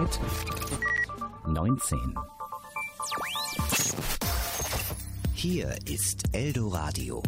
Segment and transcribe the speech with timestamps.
[0.00, 0.18] Zeit
[1.46, 2.14] 19.
[5.34, 7.22] Hier ist Eldoradio.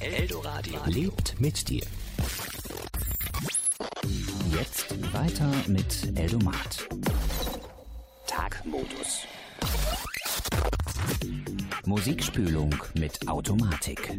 [0.00, 1.84] Eldoradio lebt mit dir.
[4.50, 6.88] Jetzt weiter mit Eldomat.
[8.26, 9.26] Tagmodus.
[11.84, 14.18] Musikspülung mit Automatik.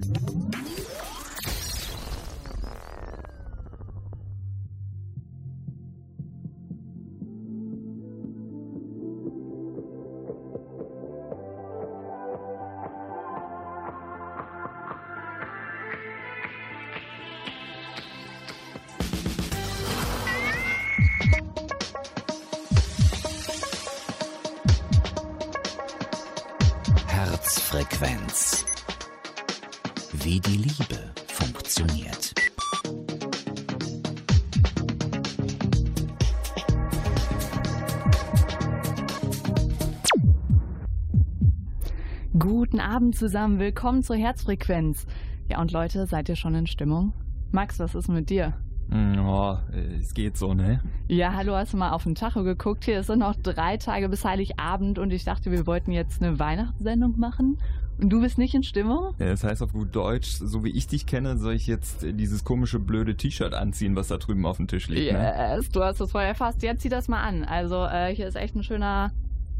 [43.05, 45.05] Abend zusammen, willkommen zur Herzfrequenz.
[45.47, 47.13] Ja, und Leute, seid ihr schon in Stimmung?
[47.51, 48.53] Max, was ist mit dir?
[48.91, 49.57] Oh,
[49.99, 50.81] es geht so, ne?
[51.07, 52.83] Ja, hallo, hast du mal auf den Tacho geguckt?
[52.85, 57.19] Hier sind noch drei Tage bis Heiligabend und ich dachte, wir wollten jetzt eine Weihnachtssendung
[57.19, 57.59] machen.
[57.99, 59.13] Und du bist nicht in Stimmung?
[59.19, 62.43] Ja, das heißt auf gut Deutsch, so wie ich dich kenne, soll ich jetzt dieses
[62.43, 65.13] komische blöde T-Shirt anziehen, was da drüben auf dem Tisch liegt.
[65.13, 65.33] Ne?
[65.37, 66.63] Yes, du hast es vorher erfasst.
[66.63, 67.43] Jetzt zieh das mal an.
[67.43, 69.11] Also äh, hier ist echt ein schöner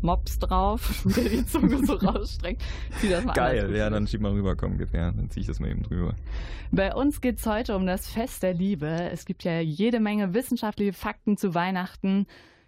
[0.06, 2.64] Mops drauf, der die Zunge so rausstreckt.
[3.00, 5.60] Zieh das mal Geil, ja, dann schieb mal rüber, komm, her, dann zieh ich das
[5.60, 6.16] mal eben drüber.
[6.72, 8.88] Bei uns geht es heute um das Fest der Liebe.
[9.12, 12.28] Es gibt ja jede Menge wissenschaftliche Fakten zu Weihnachten.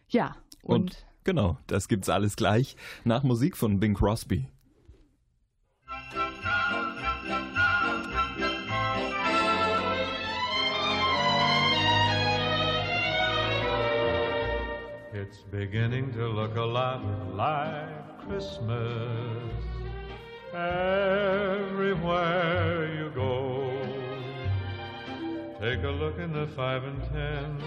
[0.10, 4.48] Ja, und, Und genau, das gibt's alles gleich nach Musik von Bing Crosby.
[15.20, 17.02] It's beginning to look a lot
[17.34, 19.52] like Christmas
[20.54, 22.06] everywhere
[23.00, 23.72] you go.
[25.60, 27.60] Take a look in the five and ten,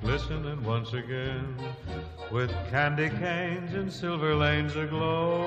[0.00, 1.54] glistening once again
[2.32, 5.46] with candy canes and silver lanes aglow.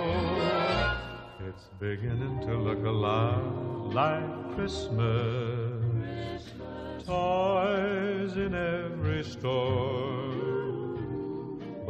[1.50, 5.84] It's beginning to look a lot like Christmas.
[7.06, 10.51] Toys in every store.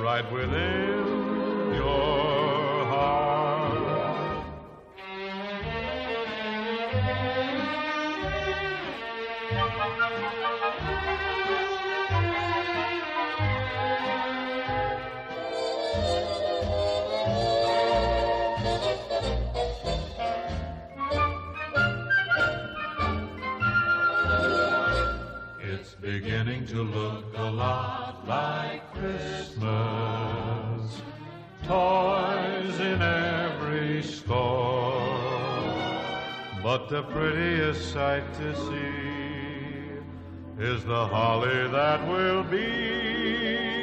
[0.00, 3.39] right within your heart.
[37.00, 43.79] The prettiest sight to see is the holly that will be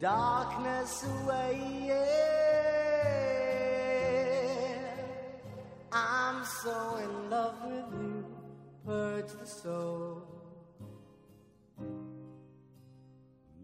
[0.00, 1.86] darkness away.
[1.86, 2.36] Yeah.
[5.92, 8.24] I'm so in love with you,
[8.84, 10.22] purge the soul.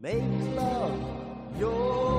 [0.01, 0.23] Make
[0.57, 0.99] love
[1.59, 2.12] your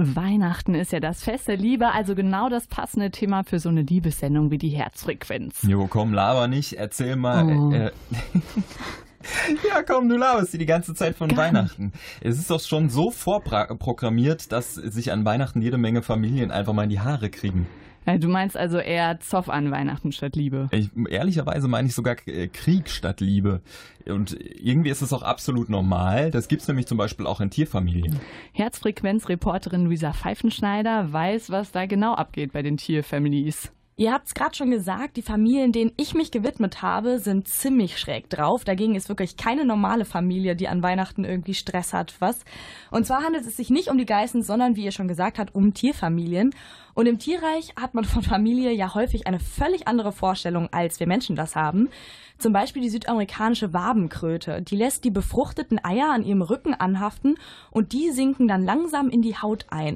[0.00, 3.82] Weihnachten ist ja das Fest der Liebe, also genau das passende Thema für so eine
[3.82, 5.62] Liebessendung wie die Herzfrequenz.
[5.62, 7.44] Jo, komm, laber nicht, erzähl mal.
[7.44, 7.72] Oh.
[7.72, 7.90] Äh,
[9.68, 11.92] ja, komm, du laberst die ganze Zeit von Gar Weihnachten.
[12.20, 16.84] Es ist doch schon so vorprogrammiert, dass sich an Weihnachten jede Menge Familien einfach mal
[16.84, 17.66] in die Haare kriegen.
[18.06, 20.68] Äh, Du meinst also eher Zoff an Weihnachten statt Liebe.
[20.72, 23.60] Ich, ehrlicherweise meine ich sogar äh, Krieg statt Liebe.
[24.06, 26.30] Und irgendwie ist es auch absolut normal.
[26.30, 28.18] Das gibt's nämlich zum Beispiel auch in Tierfamilien.
[28.52, 33.72] Herzfrequenz-Reporterin Luisa Pfeifenschneider weiß, was da genau abgeht bei den Tierfamilies.
[33.96, 37.98] Ihr habt es gerade schon gesagt, die Familien, denen ich mich gewidmet habe, sind ziemlich
[37.98, 38.64] schräg drauf.
[38.64, 42.14] Dagegen ist wirklich keine normale Familie, die an Weihnachten irgendwie Stress hat.
[42.18, 42.38] Was?
[42.90, 45.54] Und zwar handelt es sich nicht um die Geißen, sondern, wie ihr schon gesagt habt,
[45.54, 46.54] um Tierfamilien.
[46.94, 51.06] Und im Tierreich hat man von Familie ja häufig eine völlig andere Vorstellung, als wir
[51.06, 51.90] Menschen das haben.
[52.38, 54.62] Zum Beispiel die südamerikanische Wabenkröte.
[54.62, 57.36] Die lässt die befruchteten Eier an ihrem Rücken anhaften
[57.70, 59.94] und die sinken dann langsam in die Haut ein.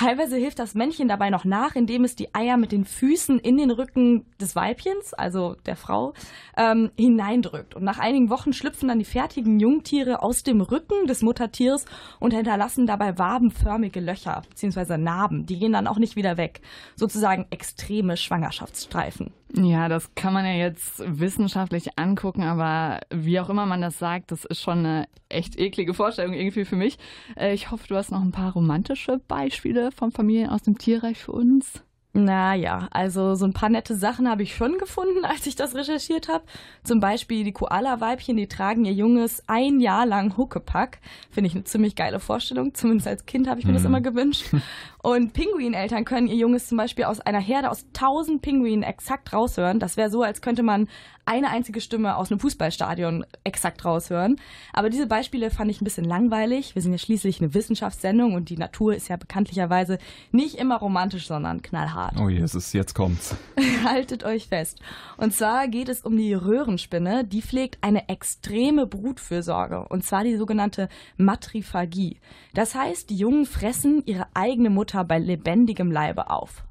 [0.00, 3.58] Teilweise hilft das Männchen dabei noch nach, indem es die Eier mit den Füßen in
[3.58, 6.14] den Rücken des Weibchens, also der Frau,
[6.56, 7.76] ähm, hineindrückt.
[7.76, 11.84] Und nach einigen Wochen schlüpfen dann die fertigen Jungtiere aus dem Rücken des Muttertiers
[12.18, 14.96] und hinterlassen dabei wabenförmige Löcher bzw.
[14.96, 15.44] Narben.
[15.44, 16.62] Die gehen dann auch nicht wieder weg.
[16.96, 19.34] Sozusagen extreme Schwangerschaftsstreifen.
[19.56, 24.30] Ja, das kann man ja jetzt wissenschaftlich angucken, aber wie auch immer man das sagt,
[24.30, 26.98] das ist schon eine echt eklige Vorstellung irgendwie für mich.
[27.36, 31.18] Äh, Ich hoffe, du hast noch ein paar romantische Beispiele von Familien aus dem Tierreich
[31.18, 31.82] für uns.
[32.12, 36.28] Naja, also so ein paar nette Sachen habe ich schon gefunden, als ich das recherchiert
[36.28, 36.44] habe.
[36.82, 40.98] Zum Beispiel die Koala-Weibchen, die tragen ihr Junges ein Jahr lang Huckepack.
[41.30, 42.74] Finde ich eine ziemlich geile Vorstellung.
[42.74, 44.46] Zumindest als Kind habe ich mir das immer gewünscht.
[45.02, 49.78] Und Pinguineltern können ihr Junges zum Beispiel aus einer Herde aus tausend Pinguinen exakt raushören.
[49.78, 50.88] Das wäre so, als könnte man
[51.30, 54.40] eine einzige Stimme aus einem Fußballstadion exakt raushören.
[54.72, 56.74] Aber diese Beispiele fand ich ein bisschen langweilig.
[56.74, 59.98] Wir sind ja schließlich eine Wissenschaftssendung und die Natur ist ja bekanntlicherweise
[60.32, 62.18] nicht immer romantisch, sondern knallhart.
[62.18, 63.36] Oh Jesus, jetzt kommt's.
[63.84, 64.80] Haltet euch fest.
[65.18, 67.24] Und zwar geht es um die Röhrenspinne.
[67.24, 69.86] Die pflegt eine extreme Brutfürsorge.
[69.88, 72.18] Und zwar die sogenannte Matriphagie.
[72.54, 76.64] Das heißt, die Jungen fressen ihre eigene Mutter bei lebendigem Leibe auf.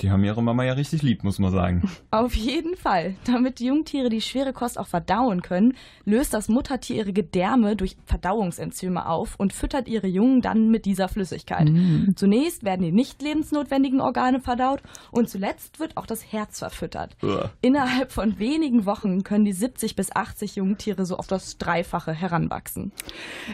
[0.00, 1.90] Die haben ihre Mama ja richtig lieb, muss man sagen.
[2.12, 3.16] Auf jeden Fall.
[3.24, 7.96] Damit die Jungtiere die schwere Kost auch verdauen können, löst das Muttertier ihre Gedärme durch
[8.04, 11.68] Verdauungsenzyme auf und füttert ihre Jungen dann mit dieser Flüssigkeit.
[12.14, 17.16] Zunächst werden die nicht lebensnotwendigen Organe verdaut und zuletzt wird auch das Herz verfüttert.
[17.22, 17.50] Uah.
[17.60, 22.92] Innerhalb von wenigen Wochen können die 70 bis 80 Jungtiere so auf das Dreifache heranwachsen.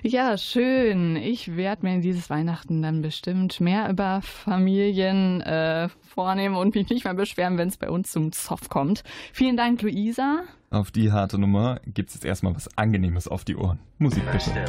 [0.02, 1.16] Ja, schön.
[1.16, 7.04] Ich werde mir dieses Weihnachten dann bestimmt mehr über Familien äh, vornehmen und mich nicht
[7.04, 9.02] mehr beschweren, wenn es bei uns zum Zoff kommt.
[9.32, 10.42] Vielen Dank, Luisa.
[10.70, 13.78] Auf die harte Nummer gibt's jetzt erstmal was Angenehmes auf die Ohren.
[13.98, 14.64] Musik bitte.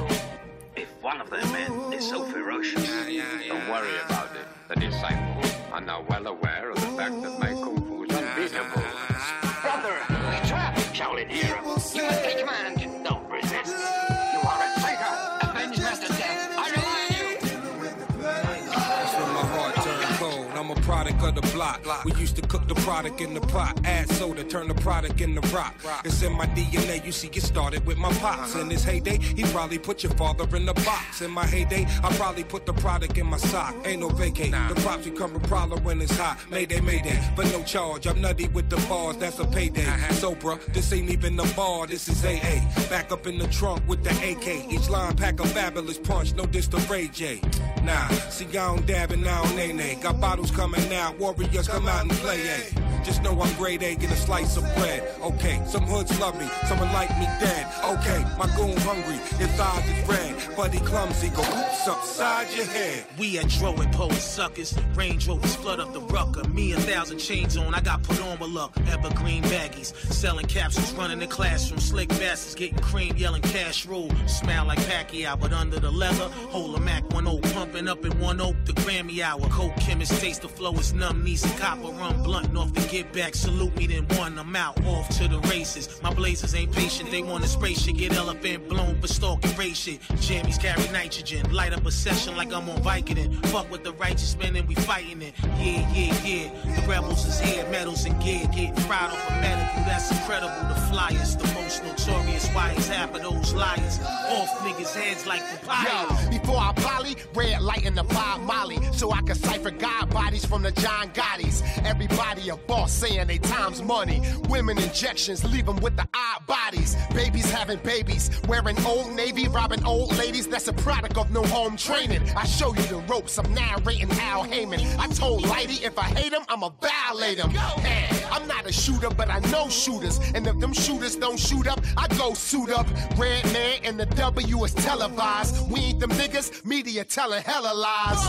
[22.84, 25.74] Product in the pot, add soda, turn the product into rock.
[26.04, 27.04] It's in my DNA.
[27.06, 28.56] You see, it started with my pops.
[28.56, 31.22] In his heyday, he probably put your father in the box.
[31.22, 33.74] In my heyday, I probably put the product in my sock.
[33.86, 34.52] Ain't no vacate.
[34.52, 36.38] The props become a problem when it's hot.
[36.52, 38.06] Mayday, mayday, but no charge.
[38.06, 39.18] I'm nutty with the bars.
[39.18, 39.86] That's a payday.
[40.12, 41.88] So, bruh, this ain't even the bar.
[41.88, 42.60] This is AA.
[42.90, 44.70] Back up in the trunk with the AK.
[44.70, 46.34] Each line pack a fabulous punch.
[46.36, 47.40] No diss to Ray J.
[47.84, 49.96] Nah, see, I don't dab and I don't nay nay.
[50.02, 52.83] Got bottles coming out, warriors come out and play, eh?
[53.04, 55.04] Just know I'm grade A, get a slice of bread.
[55.22, 57.68] Okay, some hoods love me, someone like me dead.
[57.84, 60.56] Okay, my goon hungry, his eyes is red.
[60.56, 63.06] Buddy clumsy, go oops upside your head.
[63.18, 64.78] We at Dro and Pole suckers.
[64.96, 66.48] Range Rovers flood up the rucker.
[66.50, 68.72] Me a thousand chains on, I got put on with luck.
[68.88, 71.80] Evergreen baggies, selling capsules, running the classroom.
[71.80, 74.10] Slick bastards getting cream, yelling cash rule.
[74.28, 78.40] Smell like Pacquiao, but under the leather, hold a Mac 10 pumping up in one
[78.40, 78.56] oak.
[78.66, 81.24] The Grammy hour, coke chemist taste the flow is numb.
[81.24, 83.34] Knees and copper run blunt off the get back.
[83.34, 86.00] Salute me then one, I'm out off to the races.
[86.04, 87.98] My blazers ain't patient, they want to spray shit.
[87.98, 90.00] Get elephant blown for stalking race shit.
[90.26, 93.34] Jammies carry nitrogen, light up a session like I'm on Vicodin.
[93.48, 95.34] Fuck with the righteous men and we fighting it.
[95.58, 96.76] Yeah, yeah, yeah.
[96.76, 98.46] The rebels is here, medals and gear.
[98.54, 100.68] Getting fried off a medical, that's incredible.
[100.70, 102.48] The flyers, the most notorious.
[102.50, 103.98] Why is half of those liars?
[104.44, 105.88] Off niggas' heads like papaya.
[105.88, 110.10] Yo, before I volley, red light in the Bob Molly, so I can cipher God
[110.10, 111.64] bodies from the John Gottis.
[111.86, 114.22] Everybody a boss saying they time's money.
[114.50, 116.98] Women injections leave them with the odd bodies.
[117.14, 120.46] Babies having babies, wearing old navy, robbing old ladies.
[120.46, 122.30] That's a product of no home training.
[122.36, 123.38] I show you the ropes.
[123.40, 124.82] I'm narrating Al Heyman.
[125.00, 127.54] I told Lighty if I hate him, I'ma violate him.
[127.54, 130.20] Man, I'm not a shooter, but I know shooters.
[130.36, 132.88] And if them shooters don't shoot up, I go suit up.
[133.18, 135.70] Red man and the W is televised.
[135.72, 138.22] We ain't them niggas, media telling hella lies.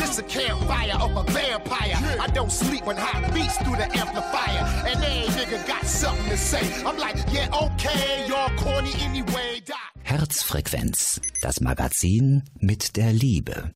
[0.00, 1.96] This a campfire of a vampire.
[2.20, 4.64] I don't sleep when hot beats through the amplifier.
[4.86, 6.62] And every nigga got something to say.
[6.84, 9.60] I'm like, yeah, okay, y'all corny anyway.
[9.64, 9.74] Die.
[10.02, 13.72] Herzfrequenz, das Magazin mit der Liebe.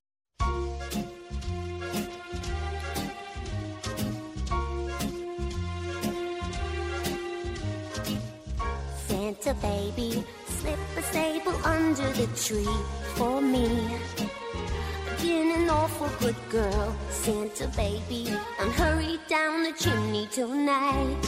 [9.08, 10.24] Santa baby,
[10.64, 12.76] slip a sable under the tree
[13.16, 13.68] for me.
[15.20, 21.24] Been an awful good girl, Santa baby, and hurry down the chimney tonight.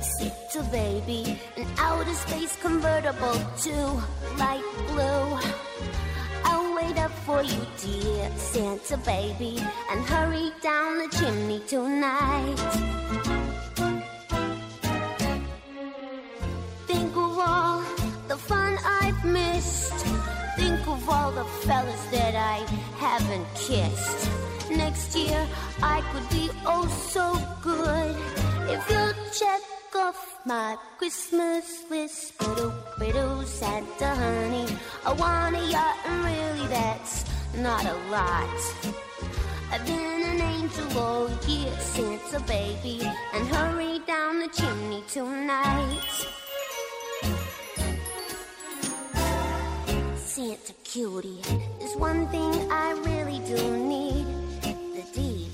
[0.00, 3.74] Santa baby, an outer space convertible to
[4.38, 5.28] light blue.
[6.44, 9.58] I'll wait up for you, dear Santa baby,
[9.90, 13.47] and hurry down the chimney tonight.
[19.58, 20.02] I've.
[20.56, 22.58] Think of all the fellas that I
[22.98, 24.30] haven't kissed.
[24.70, 25.46] Next year
[25.82, 27.26] I could be oh so
[27.62, 28.16] good
[28.70, 29.62] if you'll check
[29.96, 32.38] off my Christmas list.
[32.38, 34.66] Biddle, biddle, Santa honey.
[35.04, 37.24] I want a yacht, and really that's
[37.56, 38.60] not a lot.
[39.72, 43.00] I've been an angel all year, Santa baby,
[43.34, 46.28] and hurry down the chimney tonight.
[50.38, 51.42] Santa cutie,
[51.80, 54.24] there's one thing I really do need
[54.94, 55.50] the deed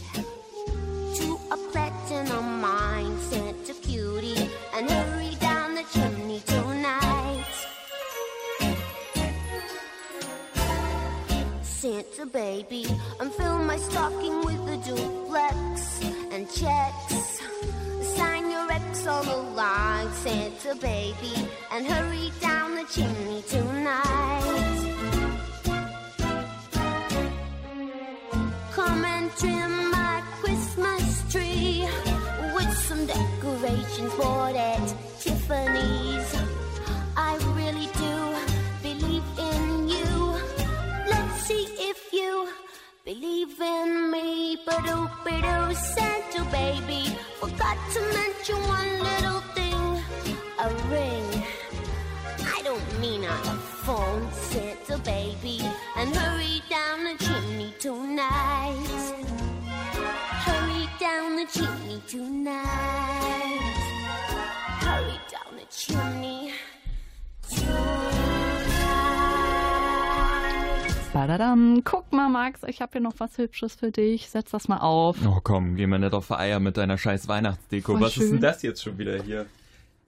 [1.16, 3.18] to a platinum mine.
[3.18, 7.46] Santa cutie, and hurry down the chimney tonight.
[11.62, 12.84] Santa baby,
[13.20, 17.13] and fill my stocking with a duplex and checks.
[19.06, 24.80] On the line, Santa baby, and hurry down the chimney tonight.
[28.72, 31.86] Come and trim my Christmas tree
[32.54, 36.43] with some decorations bought at Tiffany's.
[43.04, 44.58] Believe in me.
[44.64, 50.02] But oh, Santa baby, forgot to mention one little thing
[50.58, 51.44] a ring.
[52.56, 55.60] I don't mean on the phone, Santa baby,
[55.96, 59.14] and hurry down the chimney tonight.
[60.46, 63.58] Hurry down the chimney tonight.
[64.80, 66.52] Hurry down the chimney
[71.14, 71.82] Badadam.
[71.84, 74.28] Guck mal, Max, ich habe hier noch was Hübsches für dich.
[74.28, 75.16] Setz das mal auf.
[75.24, 77.92] Oh komm, geh mal nicht auf Eier mit deiner scheiß Weihnachtsdeko.
[77.92, 78.30] Voll Was ist schön.
[78.32, 79.46] denn das jetzt schon wieder hier?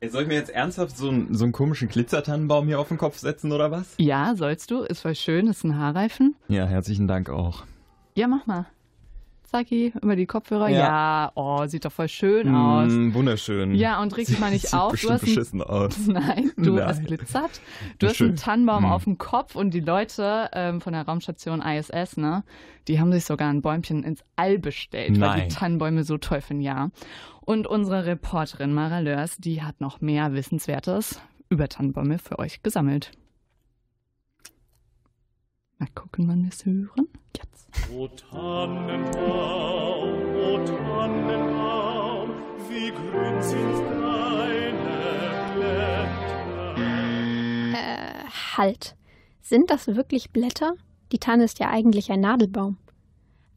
[0.00, 2.98] Ey, soll ich mir jetzt ernsthaft so, einen- so einen komischen Glitzertannenbaum hier auf den
[2.98, 3.94] Kopf setzen oder was?
[3.98, 4.80] Ja, sollst du.
[4.82, 5.46] Ist voll schön.
[5.46, 6.34] Ist ein Haarreifen.
[6.48, 7.62] Ja, herzlichen Dank auch.
[8.16, 8.66] Ja, mach mal.
[9.46, 10.68] Zacki, über die Kopfhörer.
[10.68, 10.78] Ja.
[10.78, 12.92] Ja, oh, sieht doch voll schön aus.
[12.92, 13.74] Mm, wunderschön.
[13.74, 14.92] Ja, und reg dich mal nicht Sieht auf.
[15.00, 15.96] Du hast ein- beschissen aus.
[16.06, 17.60] Nein, du, es glitzert.
[17.98, 18.28] Du hast Schön.
[18.28, 18.90] einen Tannenbaum Hm.
[18.92, 22.44] auf dem Kopf und die Leute ähm, von der Raumstation ISS, ne,
[22.88, 25.48] die haben sich sogar ein Bäumchen ins All bestellt, weil Nein.
[25.48, 26.90] die Tannenbäume so toll finden, ja.
[27.40, 33.12] Und unsere Reporterin Mara Lörs, die hat noch mehr Wissenswertes über Tannenbäume für euch gesammelt.
[35.78, 37.08] Mal gucken, wann wir es hören.
[37.36, 37.68] Jetzt.
[37.92, 39.14] O Tannenbaum,
[40.34, 42.30] o Tannenbaum,
[42.68, 46.76] wie grün sind deine Blätter.
[47.74, 48.24] Äh,
[48.56, 48.96] halt.
[49.42, 50.74] Sind das wirklich Blätter?
[51.12, 52.78] Die Tanne ist ja eigentlich ein Nadelbaum.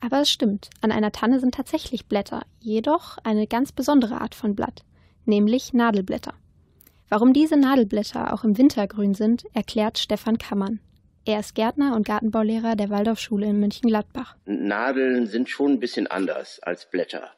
[0.02, 4.56] Aber es stimmt, an einer Tanne sind tatsächlich Blätter, jedoch eine ganz besondere Art von
[4.56, 4.84] Blatt,
[5.26, 6.34] nämlich Nadelblätter.
[7.10, 10.80] Warum diese Nadelblätter auch im Winter grün sind, erklärt Stefan Kammann.
[11.30, 14.36] Er ist Gärtner und Gartenbaulehrer der Waldorfschule in München-Gladbach.
[14.46, 17.30] Nadeln sind schon ein bisschen anders als Blätter.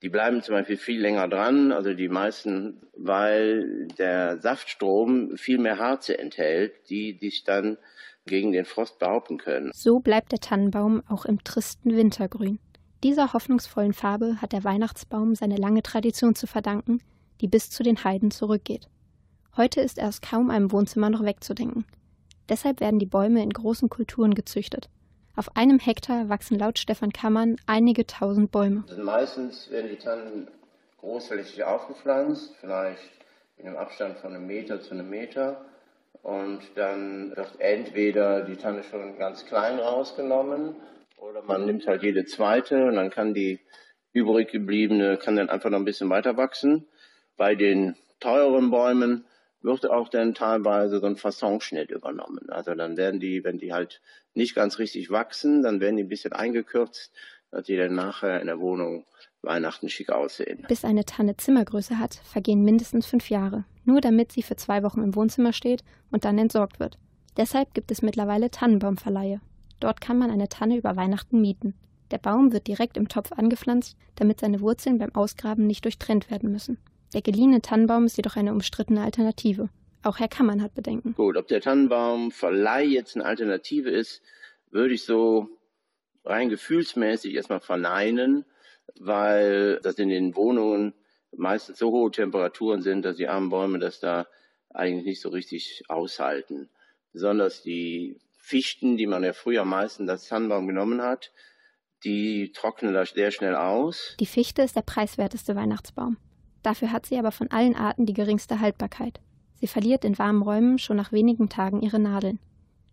[0.00, 5.80] Die bleiben zum Beispiel viel länger dran, also die meisten, weil der Saftstrom viel mehr
[5.80, 7.78] Harze enthält, die sich dann
[8.26, 9.72] gegen den Frost behaupten können.
[9.74, 12.60] So bleibt der Tannenbaum auch im tristen Wintergrün.
[13.02, 17.00] Dieser hoffnungsvollen Farbe hat der Weihnachtsbaum seine lange Tradition zu verdanken,
[17.40, 18.88] die bis zu den Heiden zurückgeht.
[19.56, 21.86] Heute ist er aus kaum einem Wohnzimmer noch wegzudenken.
[22.48, 24.88] Deshalb werden die Bäume in großen Kulturen gezüchtet.
[25.34, 28.84] Auf einem Hektar wachsen laut Stefan Kammern einige tausend Bäume.
[28.88, 30.48] Also meistens werden die Tannen
[30.98, 33.10] großflächig aufgepflanzt, vielleicht
[33.58, 35.64] in einem Abstand von einem Meter zu einem Meter.
[36.22, 40.74] Und dann wird entweder die Tanne schon ganz klein rausgenommen
[41.18, 43.60] oder man nimmt halt jede zweite und dann kann die
[44.12, 46.86] übrig gebliebene, kann dann einfach noch ein bisschen weiter wachsen.
[47.36, 49.24] Bei den teuren Bäumen
[49.62, 52.50] wird auch dann teilweise so ein Fassonschnitt übernommen.
[52.50, 54.00] Also dann werden die, wenn die halt
[54.34, 57.12] nicht ganz richtig wachsen, dann werden die ein bisschen eingekürzt,
[57.50, 59.06] dass die dann nachher in der Wohnung
[59.42, 60.64] Weihnachten schick aussehen.
[60.68, 65.02] Bis eine Tanne Zimmergröße hat, vergehen mindestens fünf Jahre, nur damit sie für zwei Wochen
[65.02, 66.98] im Wohnzimmer steht und dann entsorgt wird.
[67.36, 69.40] Deshalb gibt es mittlerweile Tannenbaumverleihe.
[69.80, 71.74] Dort kann man eine Tanne über Weihnachten mieten.
[72.10, 76.50] Der Baum wird direkt im Topf angepflanzt, damit seine Wurzeln beim Ausgraben nicht durchtrennt werden
[76.50, 76.78] müssen.
[77.14, 79.68] Der geliehene Tannenbaum ist jedoch eine umstrittene Alternative.
[80.02, 81.14] Auch Herr Kammann hat Bedenken.
[81.14, 84.22] Gut, ob der Tannenbaumverleih jetzt eine Alternative ist,
[84.70, 85.48] würde ich so
[86.24, 88.44] rein gefühlsmäßig erstmal verneinen,
[89.00, 90.94] weil das in den Wohnungen
[91.36, 94.26] meistens so hohe Temperaturen sind, dass die armen Bäume das da
[94.70, 96.68] eigentlich nicht so richtig aushalten.
[97.12, 101.32] Besonders die Fichten, die man ja früher meistens als Tannenbaum genommen hat,
[102.04, 104.14] die trocknen da sehr schnell aus.
[104.20, 106.16] Die Fichte ist der preiswerteste Weihnachtsbaum.
[106.66, 109.20] Dafür hat sie aber von allen Arten die geringste Haltbarkeit.
[109.54, 112.40] Sie verliert in warmen Räumen schon nach wenigen Tagen ihre Nadeln.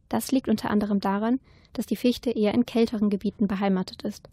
[0.09, 1.39] Das liegt unter anderem daran,
[1.73, 4.29] dass die Fichte eher in kälteren Gebieten beheimatet ist.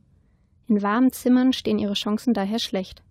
[0.69, 3.03] In warmen Zimmern stehen ihre Chancen daher schlecht.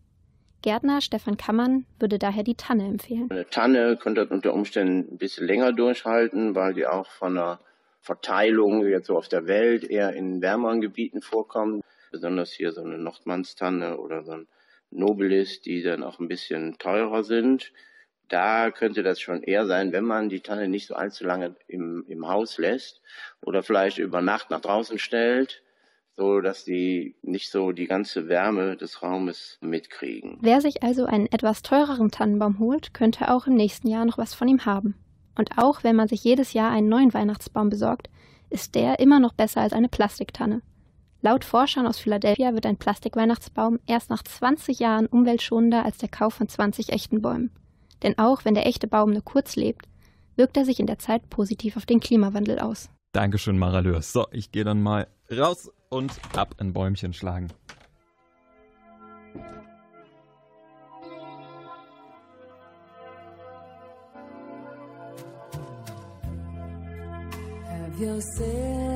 [0.62, 3.32] Gärtner Stefan Kammern würde daher die Tanne empfehlen.
[3.32, 7.60] Eine Tanne könnte unter Umständen ein bisschen länger durchhalten, weil die auch von der
[8.02, 11.84] Verteilung jetzt so auf der Welt eher in wärmeren Gebieten vorkommt.
[12.12, 14.48] Besonders hier so eine Nordmannstanne oder so ein
[14.92, 17.72] Nobilis, die dann auch ein bisschen teurer sind.
[18.28, 22.06] Da könnte das schon eher sein, wenn man die Tanne nicht so allzu lange im,
[22.08, 23.02] im Haus lässt
[23.42, 25.64] oder vielleicht über Nacht nach draußen stellt,
[26.16, 30.38] so dass die nicht so die ganze Wärme des Raumes mitkriegen.
[30.42, 34.34] Wer sich also einen etwas teureren Tannenbaum holt, könnte auch im nächsten Jahr noch was
[34.34, 34.96] von ihm haben.
[35.36, 38.10] Und auch wenn man sich jedes Jahr einen neuen Weihnachtsbaum besorgt,
[38.50, 40.62] ist der immer noch besser als eine Plastiktanne.
[41.22, 46.36] Laut Forschern aus Philadelphia wird ein Plastikweihnachtsbaum erst nach 20 Jahren umweltschonender als der Kauf
[46.36, 47.52] von 20 echten Bäumen.
[48.04, 49.86] Denn auch wenn der echte Baum nur kurz lebt,
[50.38, 52.90] wirkt er sich in der Zeit positiv auf den Klimawandel aus.
[53.12, 54.02] Dankeschön, Maraleur.
[54.02, 57.50] So, ich gehe dann mal raus und ab ein Bäumchen schlagen.
[67.68, 68.89] Have yourself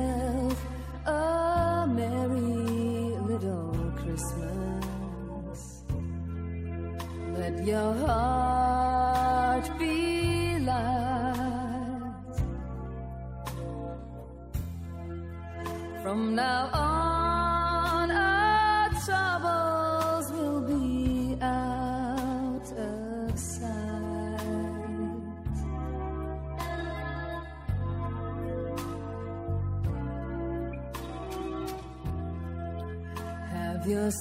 [34.04, 34.12] Have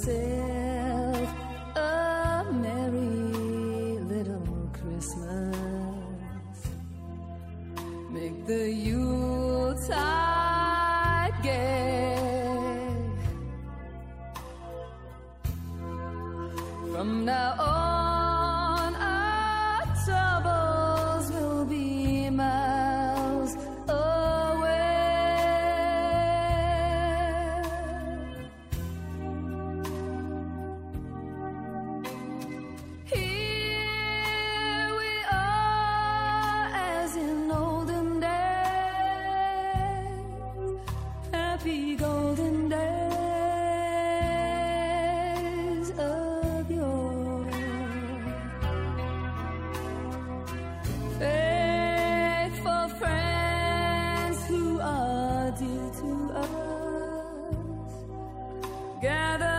[59.03, 59.52] together.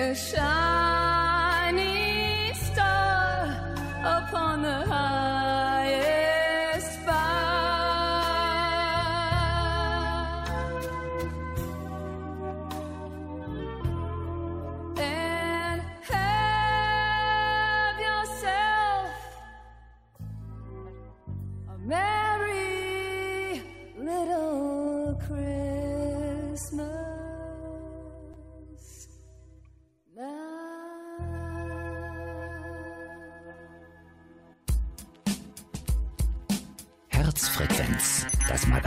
[0.00, 0.85] A shining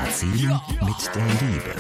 [0.10, 1.76] Mit der Liebe.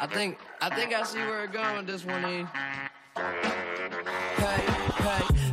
[0.00, 2.22] I think I think I see where it going this one.
[2.22, 2.46] Hey,
[4.96, 5.43] hey,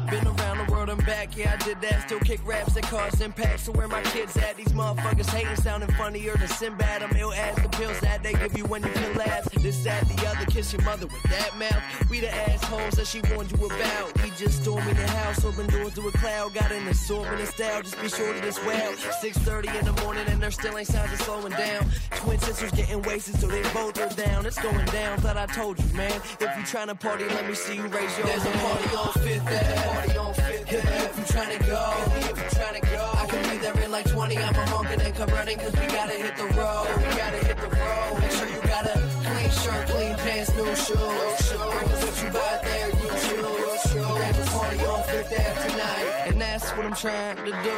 [1.05, 2.03] back, yeah, I did that.
[2.03, 3.63] Still kick raps and cars and packs.
[3.63, 4.57] So where my kids at?
[4.57, 7.03] These motherfuckers hating, sounding funnier than Sinbad.
[7.03, 9.45] I'm ill as the pills that they give you when you can laugh.
[9.51, 12.09] This, that, the other, kiss your mother with that mouth.
[12.09, 14.23] We the assholes that she warned you about.
[14.23, 16.53] We just storming the house, open doors to a cloud.
[16.53, 18.91] Got an assortment of style, just be sure to this well.
[18.93, 21.85] 6.30 in the morning and there still ain't signs of slowing down.
[22.11, 24.45] Twin sisters getting wasted, so they both are down.
[24.45, 26.11] It's going down, thought I told you, man.
[26.11, 29.47] If you tryna party, let me see you raise your There's a party on Fifth
[29.47, 30.30] Ave.
[30.73, 31.83] If you tryna go,
[32.15, 34.37] if you tryna go, I can be there in like 20.
[34.37, 36.87] I'm a honking and then come running, cause we gotta hit the road.
[36.95, 38.19] We gotta hit the road.
[38.21, 40.95] Make sure you got a clean shirt, clean pants, new shoes.
[40.95, 42.80] Cause what you buy there,
[46.77, 47.77] what I'm trying to do.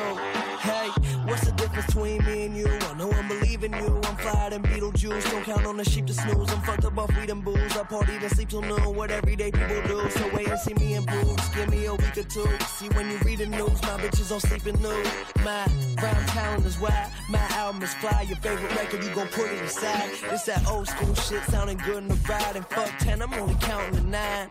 [0.59, 0.89] Hey,
[1.25, 2.67] what's the difference between me and you?
[2.67, 4.01] I know I'm believing you.
[4.03, 5.31] I'm flyer than Beetlejuice.
[5.31, 6.51] Don't count on the sheep to snooze.
[6.51, 7.75] I'm fucked up off weed and booze.
[7.77, 8.95] I party then sleep till noon.
[8.95, 10.09] What everyday people do.
[10.09, 11.37] So wait and see me improve.
[11.55, 12.47] Give me a week or two.
[12.67, 15.07] See when you read the news, my bitches all sleeping news.
[15.43, 15.65] My
[16.01, 18.25] rhyme talent is why my album is fly.
[18.27, 20.09] Your favorite record, you gon' put it aside.
[20.31, 22.55] It's that old school shit sounding good in the ride.
[22.55, 24.49] And fuck 10, I'm only counting to nine.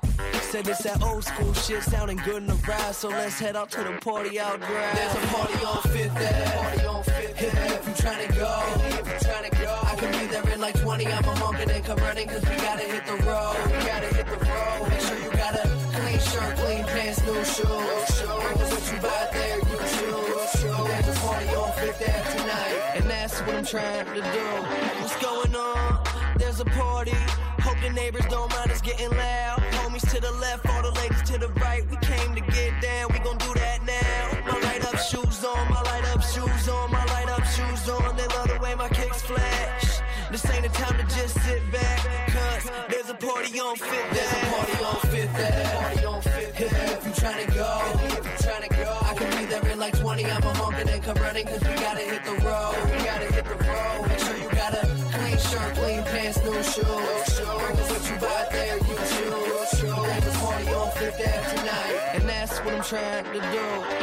[0.51, 2.95] Said it's that old school shit sounding good in the ride.
[2.95, 4.97] So let's head out to the party out drive.
[4.97, 6.59] There's a party on Fifth Ave.
[6.59, 7.75] Party on Fifth Ave.
[7.79, 8.51] If you tryna go,
[8.99, 11.07] if you tryna go, I can be there in like 20.
[11.07, 13.57] I'm a honking and then come running cause we gotta hit the road.
[13.67, 14.89] We gotta hit the road.
[14.91, 18.13] Make sure you got a clean shirt, clean pants, new shoes.
[18.59, 20.53] Cause what you buy there, you choose.
[20.91, 22.77] There's a party on Fifth Ave tonight.
[22.97, 24.47] And that's what I'm trying to do.
[25.01, 26.05] What's going on?
[26.37, 27.17] There's a party.
[27.63, 29.61] Hope the neighbors don't mind us getting loud.
[29.79, 31.89] Homies to the left, all the ladies to the right.
[31.89, 31.97] We
[35.45, 38.17] on, my light up shoes on, my light up shoes on.
[38.17, 40.01] They love the way my kicks flash.
[40.31, 44.15] This ain't the time to just sit back, cause there's a party on Fifth Ave.
[44.15, 45.53] There's a party on Fifth Ave.
[47.23, 47.69] Tryna go,
[48.03, 50.25] if you tryna go, I can be there in like 20.
[50.25, 52.75] I'm a honking and come running, cause we gotta hit the road.
[52.85, 54.09] We gotta hit the road.
[54.09, 56.85] Make sure you got a clean shirt, clean pants, new shoes.
[56.85, 59.81] Cause what you buy there, you choose.
[59.81, 62.11] There's a party on Fifth Ave tonight.
[62.15, 64.02] And that's what I'm trying to do.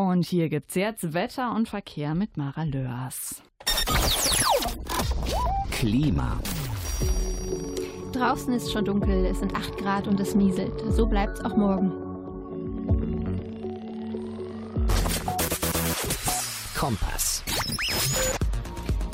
[0.00, 3.42] Und hier gibt's jetzt Wetter und Verkehr mit Mara Löers.
[5.70, 6.40] Klima.
[8.10, 10.72] Draußen ist schon dunkel, es sind 8 Grad und es nieselt.
[10.88, 11.92] So bleibt's auch morgen.
[16.74, 17.44] Kompass.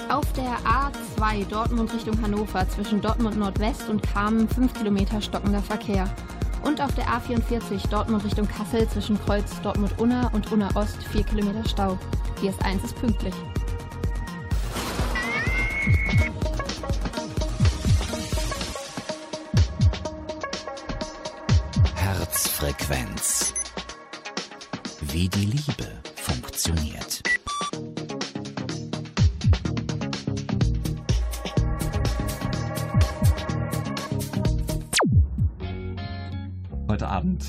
[0.08, 6.08] Auf der A2 Dortmund Richtung Hannover zwischen Dortmund Nordwest und Kamen 5 Kilometer stockender Verkehr.
[6.62, 11.98] Und auf der A44 Dortmund Richtung Kassel zwischen Kreuz Dortmund-Unna und Unna-Ost 4 Kilometer Stau.
[12.42, 13.34] Die S1 ist pünktlich.
[21.94, 23.54] Herzfrequenz.
[25.02, 25.85] Wie die Liebe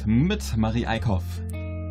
[0.04, 1.24] Abend mit Marie Eickhoff.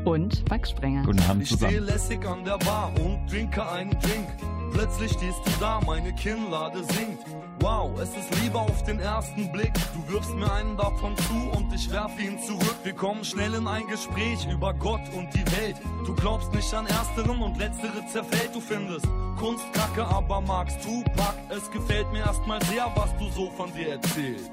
[0.04, 1.02] Und Max Sprenger.
[1.04, 1.86] Guten Abend Ich stehe zusammen.
[1.86, 4.28] lässig an der Bar und trinke einen Drink.
[4.72, 7.24] Plötzlich stehst du da, meine Kinnlade sinkt.
[7.60, 9.72] Wow, es ist Liebe auf den ersten Blick.
[9.94, 12.76] Du wirfst mir einen davon zu und ich werf ihn zurück.
[12.84, 15.76] Wir kommen schnell in ein Gespräch über Gott und die Welt.
[16.04, 18.54] Du glaubst nicht an Ersteren und Letztere zerfällt.
[18.54, 19.06] Du findest
[19.38, 21.34] Kunst kacke, aber magst du Pack.
[21.48, 24.50] Es gefällt mir erstmal sehr, was du so von dir erzählst.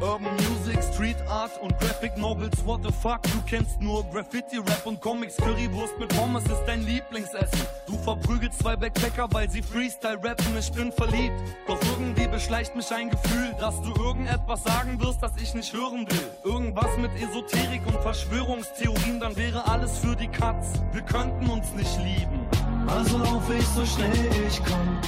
[0.00, 3.20] Urban Music, Street Art und Graphic Novels, what the fuck?
[3.22, 7.60] Du kennst nur Graffiti, Rap und Comics, Currywurst mit Pommes ist dein Lieblingsessen.
[7.86, 11.34] Du verprügelst zwei Backpacker, weil sie Freestyle rappen, ich bin verliebt.
[11.66, 16.06] Doch irgendwie beschleicht mich ein Gefühl, dass du irgendetwas sagen wirst, das ich nicht hören
[16.08, 16.30] will.
[16.44, 20.74] Irgendwas mit Esoterik und Verschwörungstheorien, dann wäre alles für die Katz.
[20.92, 22.46] Wir könnten uns nicht lieben.
[22.86, 24.12] Also lauf ich so schnell
[24.46, 25.00] ich kann,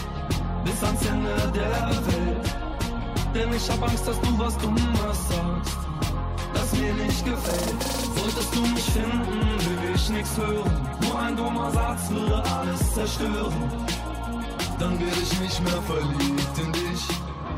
[0.64, 2.69] bis ans Ende der Welt.
[3.34, 4.82] Denn ich hab Angst, dass du was Dummes
[5.28, 5.78] sagst,
[6.52, 7.82] das mir nicht gefällt.
[8.16, 9.40] Solltest du mich finden,
[9.82, 10.88] will ich nix hören.
[11.00, 13.70] Nur ein dummer Satz würde alles zerstören.
[14.78, 17.06] Dann wär ich nicht mehr verliebt in dich.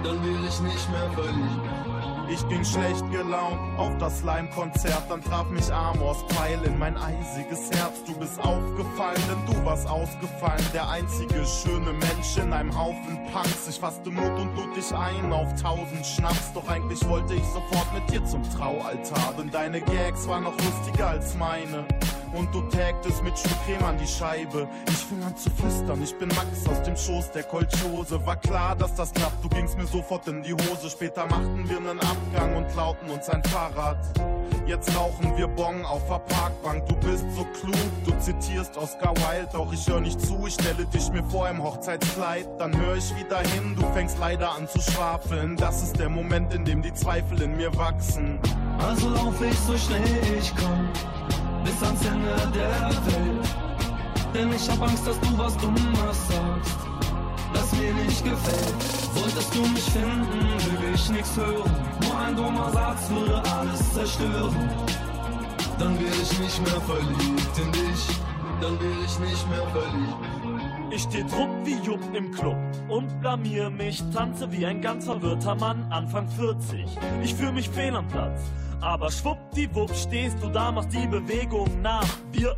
[0.04, 1.91] Dann wär ich nicht mehr verliebt.
[2.32, 7.70] Ich ging schlecht gelaunt auf das Slime-Konzert, dann traf mich Amors Pfeil in mein eisiges
[7.72, 8.02] Herz.
[8.06, 10.64] Du bist aufgefallen, denn du warst ausgefallen.
[10.72, 13.68] Der einzige schöne Mensch in einem Haufen Punks.
[13.68, 16.54] Ich fasste Mut und lud dich ein auf tausend Schnaps.
[16.54, 21.08] Doch eigentlich wollte ich sofort mit dir zum Traualtar, denn deine Gags waren noch lustiger
[21.08, 21.84] als meine.
[22.34, 24.66] Und du tagtest mit Schuhcreme an die Scheibe.
[24.88, 28.24] Ich fing an zu flüstern, ich bin Max aus dem Schoß der Kolchose.
[28.24, 30.88] War klar, dass das klappt, du gingst mir sofort in die Hose.
[30.90, 33.98] Später machten wir einen Abgang und klauten uns ein Fahrrad.
[34.66, 36.86] Jetzt rauchen wir Bong auf der Parkbank.
[36.86, 37.74] Du bist so klug,
[38.06, 39.48] du zitierst Oscar Wilde.
[39.52, 42.48] Doch ich hör nicht zu, ich stelle dich mir vor im Hochzeitskleid.
[42.58, 45.56] Dann hör ich wieder hin, du fängst leider an zu schwafeln.
[45.56, 48.38] Das ist der Moment, in dem die Zweifel in mir wachsen.
[48.78, 50.02] Also lauf ich so schnell
[50.38, 50.88] ich kann,
[51.64, 53.48] bis ans Ende der Welt.
[54.34, 56.78] Denn ich hab Angst, dass du was Dummes sagst,
[57.52, 58.82] das mir nicht gefällt.
[59.14, 61.70] Solltest du mich finden, will ich nix hören.
[62.02, 64.70] Nur ein dummer Satz würde alles zerstören.
[65.78, 68.20] Dann wär ich nicht mehr verliebt in dich.
[68.60, 70.32] Dann wär ich nicht mehr verliebt.
[70.94, 72.56] Ich steh drupp wie Jupp im Club
[72.88, 76.84] und blamier mich, tanze wie ein ganz verwirrter Mann, Anfang 40.
[77.22, 78.42] Ich fühl mich fehl am Platz,
[78.82, 82.06] aber schwuppdiwupp stehst du da, machst die Bewegung nach.
[82.32, 82.56] Wir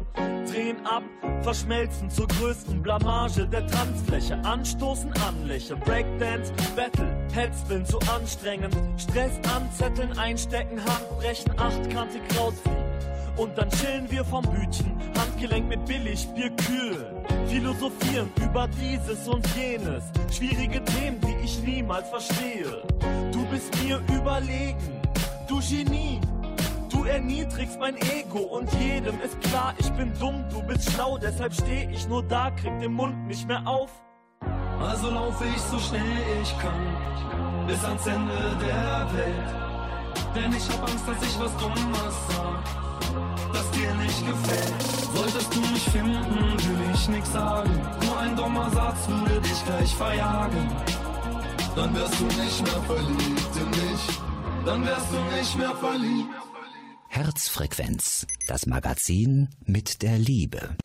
[0.51, 1.03] drehen ab,
[1.43, 4.37] verschmelzen zur größten Blamage der Tanzfläche.
[4.45, 8.75] Anstoßen, anlächeln, Breakdance, Battle, Headspin zu anstrengend.
[8.97, 12.85] Stress anzetteln, einstecken, Handbrechen, achtkantig rausfliegen.
[13.37, 17.25] Und dann chillen wir vom Bütchen, Handgelenk mit Billigbier kühlen.
[17.49, 20.05] Philosophieren über dieses und jenes.
[20.33, 22.83] Schwierige Themen, die ich niemals verstehe.
[23.33, 25.04] Du bist mir überlegen,
[25.55, 26.21] du Genie.
[26.91, 31.53] Du erniedrigst mein Ego und jedem ist klar, ich bin dumm, du bist schlau, deshalb
[31.53, 33.91] steh ich nur da, krieg den Mund nicht mehr auf.
[34.81, 36.03] Also laufe ich so schnell
[36.43, 39.49] ich kann, bis ans Ende der Welt.
[40.35, 44.83] Denn ich hab Angst, dass ich was Dummes sag, das dir nicht gefällt.
[45.15, 47.71] Solltest du mich finden, will ich nix sagen.
[48.05, 50.69] Nur ein dummer Satz würde dich gleich verjagen.
[51.77, 54.34] Dann wärst du nicht mehr verliebt in mich.
[54.67, 56.31] Dann wärst du nicht mehr verliebt.
[57.09, 60.77] Herzfrequenz, das Magazin mit der Liebe.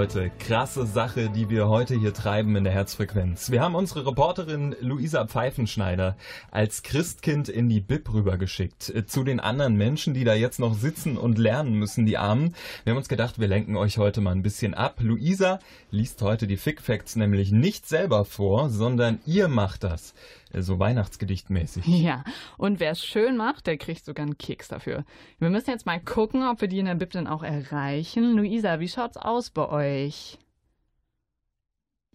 [0.00, 3.50] Leute, krasse Sache, die wir heute hier treiben in der Herzfrequenz.
[3.50, 6.16] Wir haben unsere Reporterin Luisa Pfeifenschneider
[6.50, 8.88] als Christkind in die Bib rübergeschickt.
[8.88, 12.54] äh, Zu den anderen Menschen, die da jetzt noch sitzen und lernen müssen, die Armen.
[12.84, 15.00] Wir haben uns gedacht, wir lenken euch heute mal ein bisschen ab.
[15.00, 15.58] Luisa
[15.90, 20.14] liest heute die Fick Facts nämlich nicht selber vor, sondern ihr macht das.
[20.52, 21.84] Äh, So Weihnachtsgedichtmäßig.
[22.00, 22.24] Ja,
[22.56, 25.04] und wer es schön macht, der kriegt sogar einen Keks dafür.
[25.38, 28.36] Wir müssen jetzt mal gucken, ob wir die in der Bib dann auch erreichen.
[28.36, 30.38] Luisa, wie schaut's aus bei euch?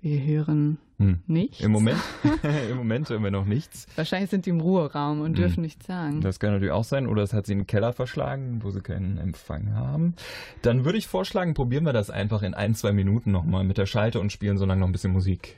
[0.02, 1.20] Wir hören Hm.
[1.28, 1.60] nichts.
[1.60, 1.98] Im Moment,
[2.72, 3.86] Im Moment hören wir noch nichts.
[3.96, 5.36] Wahrscheinlich sind die im Ruheraum und Hm.
[5.36, 6.22] dürfen nichts sagen.
[6.22, 7.08] Das kann natürlich auch sein.
[7.08, 10.16] Oder es hat sie in den Keller verschlagen, wo sie keinen Empfang haben.
[10.62, 13.88] Dann würde ich vorschlagen, probieren wir das einfach in ein, zwei Minuten nochmal mit der
[13.88, 15.58] Schalte und spielen so lange noch ein bisschen Musik.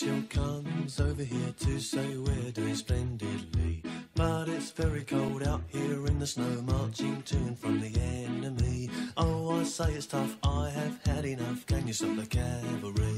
[0.00, 3.82] Churchill comes over here to say we're doing splendidly.
[4.14, 8.88] But it's very cold out here in the snow, marching to and from the enemy.
[9.18, 11.66] Oh, I say it's tough, I have had enough.
[11.66, 13.09] Can you stop the cavalry?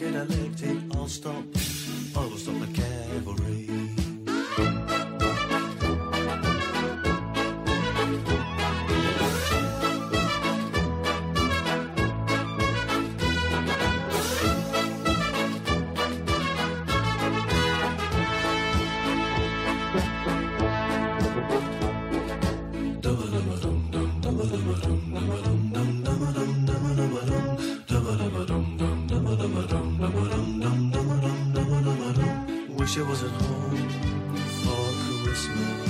[0.00, 0.39] get a little
[32.80, 33.88] Wish I was at home
[34.62, 34.84] for
[35.22, 35.80] Christmas.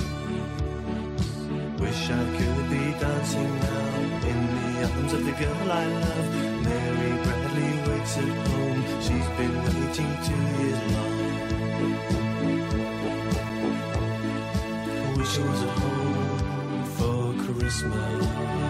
[1.79, 6.27] Wish I could be dancing now in the arms of the girl I love.
[6.65, 8.81] Mary Bradley waits at home.
[9.05, 11.17] She's been waiting two years long.
[15.15, 18.60] Wish I was at home for Christmas.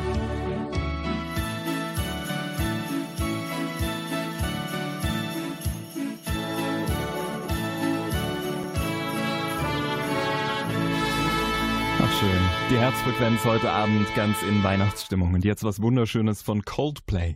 [12.71, 15.33] Die Herzfrequenz heute Abend ganz in Weihnachtsstimmung.
[15.33, 17.35] Und jetzt was Wunderschönes von Coldplay.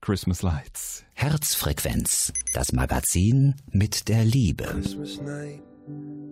[0.00, 1.04] Christmas Lights.
[1.14, 4.62] Herzfrequenz, das Magazin mit der Liebe.
[4.62, 5.60] Christmas night,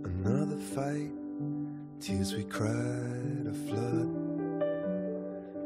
[0.05, 1.11] another fight.
[1.99, 4.09] Tears we cried, a flood.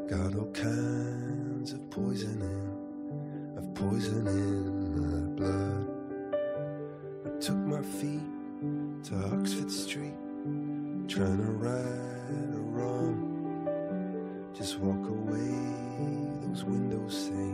[0.09, 5.87] Got all kinds of poison in, of poison in my blood.
[7.23, 8.25] I took my feet
[9.03, 10.17] to Oxford Street,
[11.07, 12.18] trying to a
[12.79, 14.51] wrong.
[14.53, 15.55] Just walk away,
[16.43, 17.49] those windows say,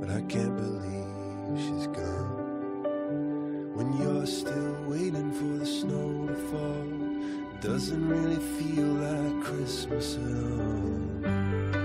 [0.00, 3.74] but I can't believe she's gone.
[3.74, 7.00] When you're still waiting for the snow to fall,
[7.60, 11.79] doesn't really feel like Christmas at all.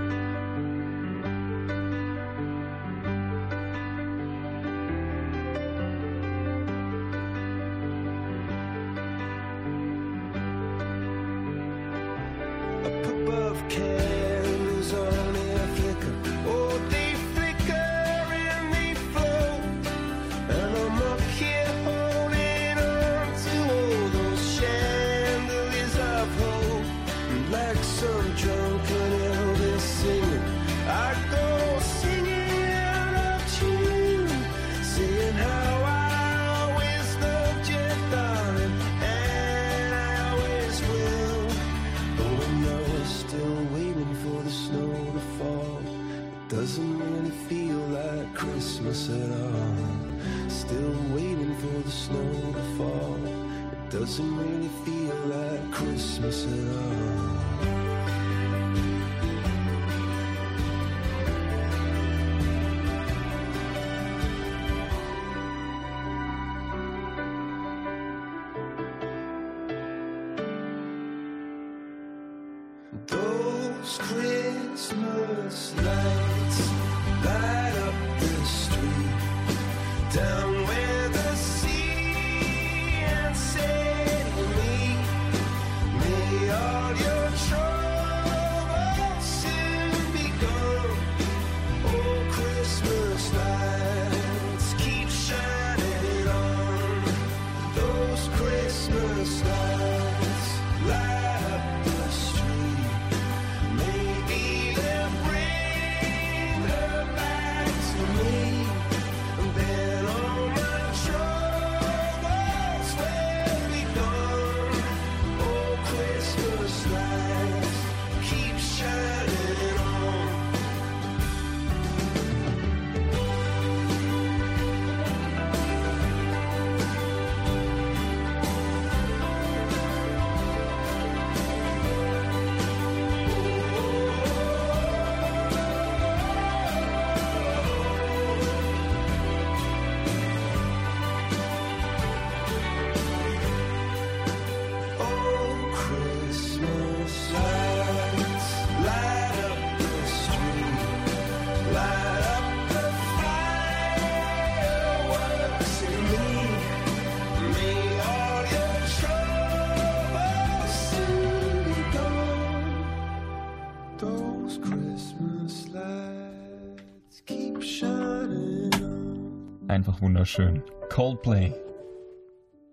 [169.96, 170.62] Einfach wunderschön.
[170.90, 171.54] Coldplay.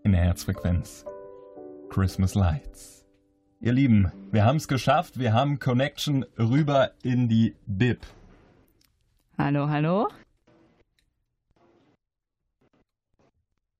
[0.02, 1.04] In der Herzfrequenz.
[1.88, 3.06] Christmas Lights.
[3.60, 5.20] Ihr Lieben, wir haben es geschafft.
[5.20, 8.00] Wir haben Connection rüber in die Bib.
[9.38, 10.08] Hallo, hallo.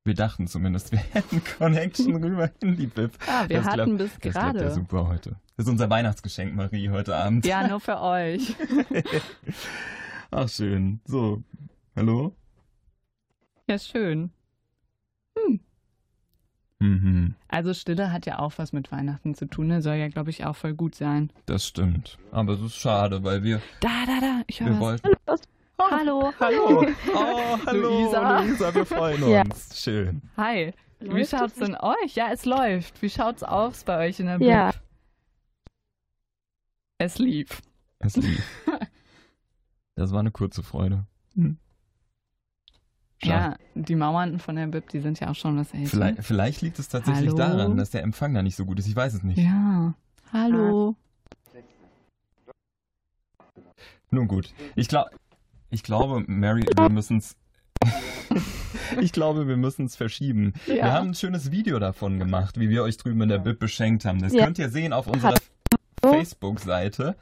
[0.05, 3.11] Wir dachten zumindest, wir hätten Connection rüber in die BIP.
[3.27, 4.71] Ah, wir Das hatten klappt- bis Das klappt ja gerade.
[4.75, 5.31] super heute.
[5.57, 7.45] Das ist unser Weihnachtsgeschenk, Marie, heute Abend.
[7.45, 8.55] Ja, nur für euch.
[10.31, 11.01] Ach, schön.
[11.07, 11.43] So,
[11.97, 12.37] hallo?
[13.73, 14.31] Ja, schön.
[16.79, 19.69] Mhm, Also Stille hat ja auch was mit Weihnachten zu tun.
[19.69, 19.81] Ne?
[19.81, 21.33] Soll ja, glaube ich, auch voll gut sein.
[21.47, 22.19] das stimmt.
[22.33, 24.43] Aber es ist schade, weil wir, Da, da, da.
[24.47, 25.03] Ich höre wir was.
[25.03, 25.09] wollten...
[25.79, 26.33] Hallo.
[26.39, 26.87] Hallo.
[27.15, 28.41] Oh, hallo, Luisa.
[28.43, 29.41] Luisa, wir freuen Ja.
[29.43, 29.81] uns.
[29.83, 30.21] Schön.
[30.37, 30.75] Hi.
[31.01, 32.15] Wie Läuft schaut's es denn euch?
[32.15, 33.01] Ja, es läuft.
[33.01, 34.71] Wie schaut's aus bei euch in der Ja.
[34.73, 34.81] Bib?
[36.99, 37.63] Es lief.
[38.01, 38.45] Es lief.
[39.95, 41.07] Das war eine kurze Freude.
[41.35, 41.59] Hm.
[43.25, 43.57] Schade.
[43.75, 45.89] Ja, die Mauern von der Bib, die sind ja auch schon was älter.
[45.89, 47.37] Vielleicht, vielleicht liegt es tatsächlich Hallo?
[47.37, 48.87] daran, dass der Empfang da nicht so gut ist.
[48.89, 49.39] Ich weiß es nicht.
[49.39, 49.95] Ja.
[50.33, 50.97] Hallo.
[54.11, 54.53] Nun gut.
[54.77, 55.07] Ich, glaub,
[55.71, 57.37] ich glaube, Mary, wir müssen es.
[59.01, 60.53] ich glaube, wir müssen es verschieben.
[60.67, 60.75] Ja.
[60.75, 64.05] Wir haben ein schönes Video davon gemacht, wie wir euch drüben in der Bib beschenkt
[64.05, 64.21] haben.
[64.21, 64.45] Das Ja.
[64.45, 65.35] könnt ihr sehen auf unserer
[66.05, 67.17] Facebook-Seite.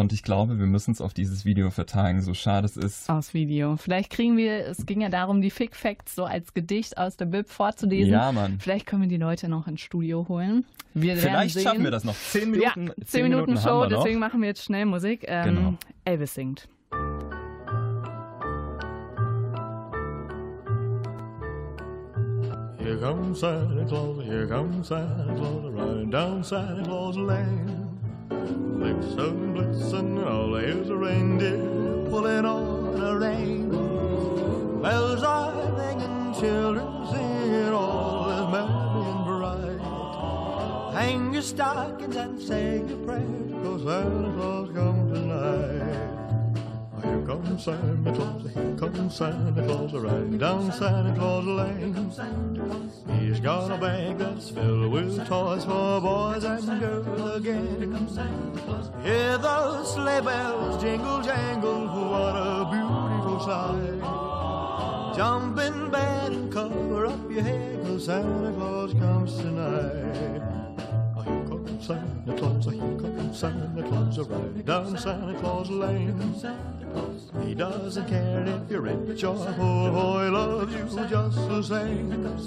[0.00, 3.10] Und ich glaube, wir müssen es auf dieses Video vertagen, so schade es ist.
[3.10, 3.76] Aus Video.
[3.76, 7.26] Vielleicht kriegen wir, es ging ja darum, die Fick Facts so als Gedicht aus der
[7.26, 8.10] Bib vorzulesen.
[8.12, 8.58] Ja, Mann.
[8.60, 10.64] Vielleicht können wir die Leute noch ins Studio holen.
[10.94, 11.62] Wir werden Vielleicht sehen.
[11.64, 12.14] schaffen wir das noch.
[12.14, 14.02] Zehn Minuten, Ja, zehn Minuten, haben Show, wir noch.
[14.02, 15.24] deswegen machen wir jetzt schnell Musik.
[15.28, 15.74] Ähm, Genau.
[16.04, 16.66] Elvis singt.
[22.78, 27.89] Here comes Santa Claus, here comes Santa Claus, riding down Santa Claus Lane.
[29.54, 31.58] Blitzen, all here's a reindeer
[32.10, 33.68] pulling on a rein.
[34.80, 39.80] Bells are ringing, children singing, all is merry and bright.
[40.94, 46.19] Hang your stockings and say your prayers, prayers, 'cause Santa Claus comes tonight.
[47.02, 51.94] Here comes Santa Claus, here comes Santa Claus, riding down Santa Claus Lane.
[53.18, 58.08] He's got a bag that's filled with toys for boys and girls again.
[59.02, 65.16] Hear those sleigh bells jingle jangle, what a beautiful sight.
[65.16, 70.59] Jump in bed and cover up your head, 'cause Santa Claus comes tonight.
[71.80, 76.34] Santa Claus, here comes Santa Claus, right down Santa Claus Lane.
[77.46, 82.38] He doesn't care if you're rich or poor, oh, he loves you just the same.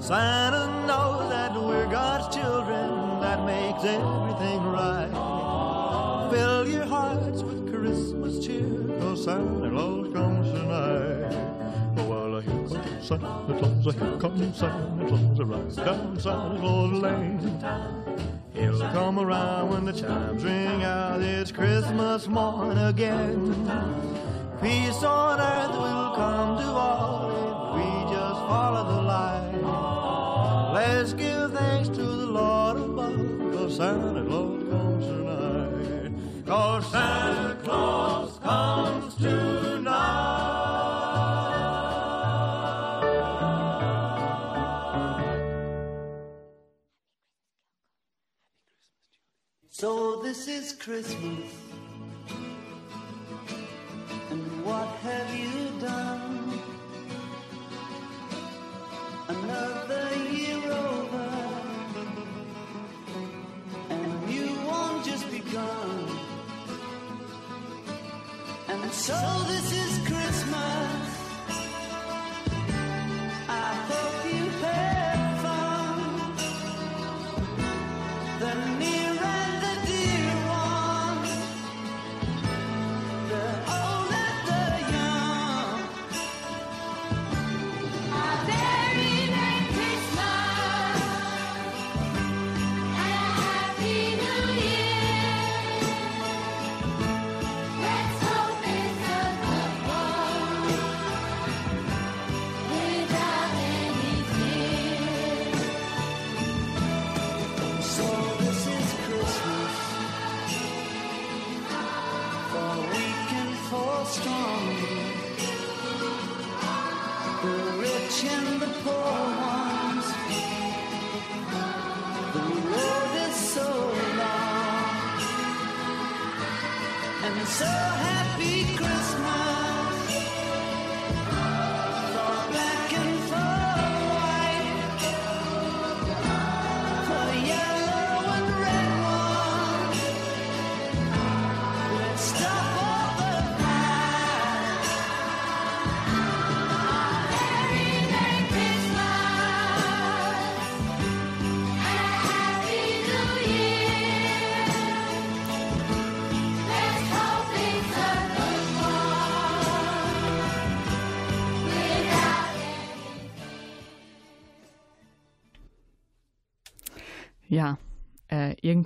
[0.00, 6.30] Santa knows that we're God's children, that makes everything right.
[6.32, 11.52] Fill your hearts with Christmas cheer, cause Santa Claus comes tonight.
[13.02, 18.35] Santa Claus, here comes Santa Claus, right down Santa Claus Lane.
[18.56, 23.52] He'll come around when the chimes ring out, it's Christmas morn again.
[24.62, 27.84] Peace on earth will come to all if we
[28.14, 30.72] just follow the light.
[30.72, 34.24] Let's give thanks to the Lord above, cause Santa
[50.86, 51.55] Christmas.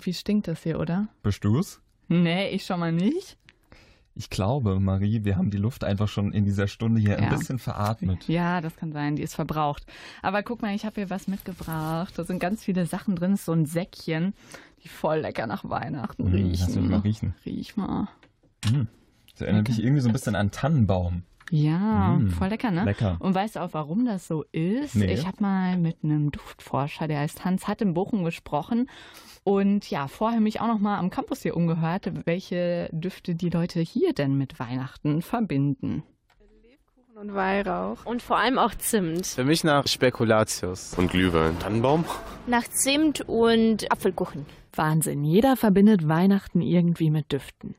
[0.00, 1.08] Irgendwie stinkt das hier, oder?
[1.22, 1.80] Bist du's?
[2.08, 3.36] Nee, ich schon mal nicht.
[4.16, 7.16] Ich glaube, Marie, wir haben die Luft einfach schon in dieser Stunde hier Ja.
[7.18, 8.26] ein bisschen veratmet.
[8.28, 9.84] Ja, das kann sein, die ist verbraucht.
[10.22, 12.14] Aber guck mal, ich habe hier was mitgebracht.
[12.18, 13.34] Da sind ganz viele Sachen drin.
[13.34, 14.34] Ist so ein Säckchen,
[14.82, 16.66] die voll lecker nach Weihnachten Mm, riechen.
[16.66, 17.34] lass mich mal riechen.
[17.46, 18.08] Riech mal.
[18.70, 18.88] Mm.
[19.32, 21.22] Das erinnert mich irgendwie so ein bisschen an Tannenbaum.
[21.50, 22.84] Ja, Mm, voll lecker, ne?
[22.84, 23.16] lecker.
[23.18, 24.94] Und weißt du auch, warum das so ist?
[24.94, 25.12] Nee.
[25.12, 28.88] Ich habe mal mit einem Duftforscher, der heißt Hans Hatt in Bochum gesprochen.
[29.42, 33.80] Und ja, vorher mich auch noch mal am Campus hier umgehört, welche Düfte die Leute
[33.80, 36.02] hier denn mit Weihnachten verbinden.
[37.20, 38.06] und Weihrauch.
[38.06, 39.26] Und vor allem auch Zimt.
[39.26, 40.94] Für mich nach Spekulatius.
[40.96, 41.58] Und Glühwein.
[41.58, 42.04] Tannenbaum?
[42.46, 44.46] Nach Zimt und Apfelkuchen.
[44.74, 47.74] Wahnsinn, jeder verbindet Weihnachten irgendwie mit Düften.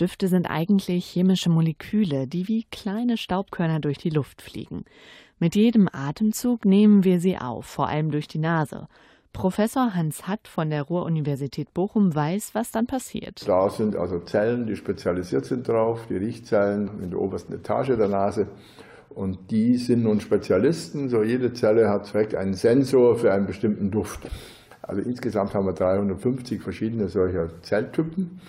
[0.00, 4.84] Düfte sind eigentlich chemische Moleküle, die wie kleine Staubkörner durch die Luft fliegen.
[5.38, 8.88] Mit jedem Atemzug nehmen wir sie auf, vor allem durch die Nase.
[9.32, 13.46] Professor Hans Hatt von der Ruhr-Universität Bochum weiß, was dann passiert.
[13.46, 18.08] Da sind also Zellen, die spezialisiert sind drauf, die Riechzellen in der obersten Etage der
[18.08, 18.48] Nase.
[19.10, 21.08] Und die sind nun Spezialisten.
[21.08, 24.20] So jede Zelle hat direkt einen Sensor für einen bestimmten Duft.
[24.82, 28.40] Also insgesamt haben wir 350 verschiedene solcher Zelltypen.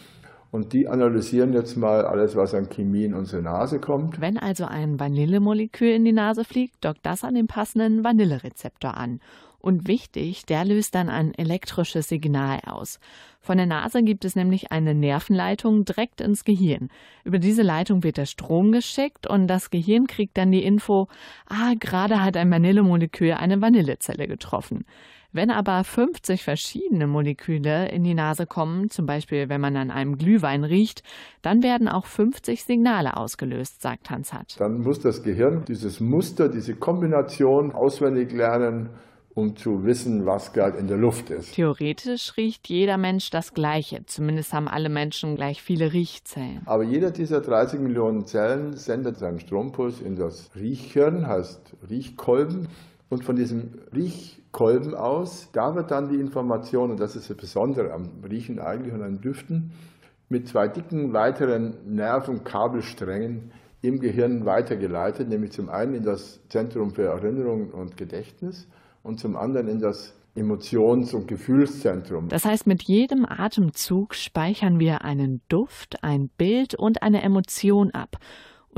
[0.51, 4.19] Und die analysieren jetzt mal alles, was an Chemie in unsere Nase kommt.
[4.19, 9.19] Wenn also ein Vanillemolekül in die Nase fliegt, dockt das an den passenden Vanillerezeptor an.
[9.61, 12.99] Und wichtig, der löst dann ein elektrisches Signal aus.
[13.41, 16.87] Von der Nase gibt es nämlich eine Nervenleitung direkt ins Gehirn.
[17.25, 21.07] Über diese Leitung wird der Strom geschickt und das Gehirn kriegt dann die Info,
[21.47, 24.85] ah, gerade hat ein Vanillemolekül eine Vanillezelle getroffen.
[25.31, 30.17] Wenn aber 50 verschiedene Moleküle in die Nase kommen, zum Beispiel wenn man an einem
[30.17, 31.03] Glühwein riecht,
[31.43, 34.55] dann werden auch 50 Signale ausgelöst, sagt Hans Hatt.
[34.59, 38.89] Dann muss das Gehirn dieses Muster, diese Kombination auswendig lernen,
[39.35, 41.53] um zu wissen, was gerade in der Luft ist.
[41.53, 44.03] Theoretisch riecht jeder Mensch das Gleiche.
[44.07, 46.61] Zumindest haben alle Menschen gleich viele Riechzellen.
[46.65, 52.67] Aber jeder dieser 30 Millionen Zellen sendet seinen Strompuls in das Riechhirn, heißt Riechkolben.
[53.09, 53.73] Und von diesem
[54.49, 58.93] Riechkolben aus, da wird dann die Information, und das ist das Besondere am Riechen eigentlich
[58.93, 59.71] und an Düften,
[60.27, 67.05] mit zwei dicken weiteren Nervenkabelsträngen im Gehirn weitergeleitet, nämlich zum einen in das Zentrum für
[67.05, 68.67] Erinnerung und Gedächtnis
[69.03, 72.27] und zum anderen in das Emotions- und Gefühlszentrum.
[72.29, 78.17] Das heißt, mit jedem Atemzug speichern wir einen Duft, ein Bild und eine Emotion ab.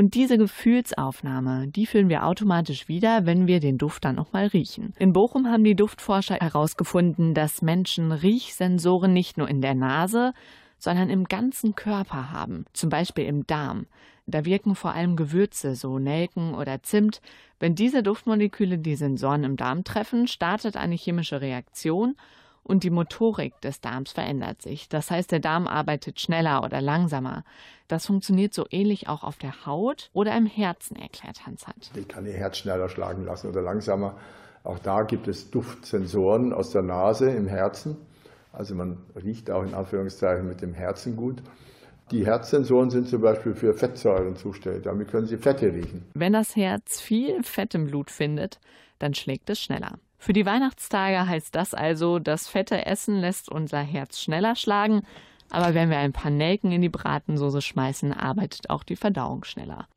[0.01, 4.95] Und diese Gefühlsaufnahme, die füllen wir automatisch wieder, wenn wir den Duft dann nochmal riechen.
[4.97, 10.33] In Bochum haben die Duftforscher herausgefunden, dass Menschen Riechsensoren nicht nur in der Nase,
[10.79, 13.85] sondern im ganzen Körper haben, zum Beispiel im Darm.
[14.25, 17.21] Da wirken vor allem Gewürze, so Nelken oder Zimt.
[17.59, 22.15] Wenn diese Duftmoleküle die Sensoren im Darm treffen, startet eine chemische Reaktion
[22.63, 24.89] und die Motorik des Darms verändert sich.
[24.89, 27.43] Das heißt, der Darm arbeitet schneller oder langsamer.
[27.87, 31.91] Das funktioniert so ähnlich auch auf der Haut oder im Herzen, erklärt Hans Hatt.
[31.95, 34.17] Ich kann ihr Herz schneller schlagen lassen oder langsamer.
[34.63, 37.97] Auch da gibt es Duftsensoren aus der Nase im Herzen.
[38.53, 41.41] Also man riecht auch in Anführungszeichen mit dem Herzen gut.
[42.11, 44.83] Die Herzsensoren sind zum Beispiel für Fettsäuren zuständig.
[44.83, 46.05] Damit können Sie Fette riechen.
[46.13, 48.59] Wenn das Herz viel Fett im Blut findet,
[48.99, 49.97] dann schlägt es schneller.
[50.21, 55.01] Für die Weihnachtstage heißt das also, das fette Essen lässt unser Herz schneller schlagen,
[55.49, 59.87] aber wenn wir ein paar Nelken in die Bratensoße schmeißen, arbeitet auch die Verdauung schneller.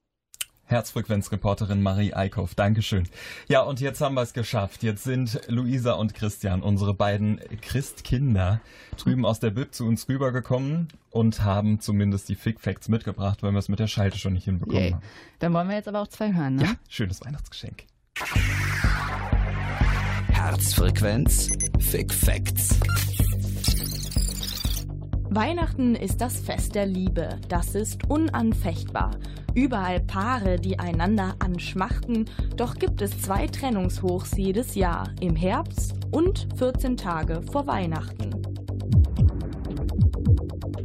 [0.65, 3.07] Herzfrequenzreporterin Marie Eickhoff, Dankeschön.
[3.49, 4.83] Ja, und jetzt haben wir es geschafft.
[4.83, 8.63] Jetzt sind Luisa und Christian, unsere beiden Christkinder,
[8.97, 13.53] drüben aus der Bib zu uns rübergekommen und haben zumindest die Fick Facts mitgebracht, weil
[13.53, 14.93] wir es mit der Schalte schon nicht hinbekommen Yay.
[14.93, 15.03] haben.
[15.39, 16.63] Dann wollen wir jetzt aber auch zwei hören, ne?
[16.63, 17.85] Ja, schönes Weihnachtsgeschenk.
[20.47, 22.79] Herzfrequenz Fick Facts.
[25.31, 27.41] Weihnachten ist das Fest der Liebe.
[27.49, 29.13] Das ist unanfechtbar.
[29.55, 32.27] Überall Paare, die einander anschmachten.
[32.59, 35.09] Doch gibt es zwei Trennungshochs jedes Jahr.
[35.19, 38.31] Im Herbst und 14 Tage vor Weihnachten.